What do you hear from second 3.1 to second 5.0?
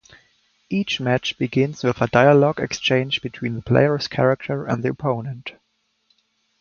between the player's character and the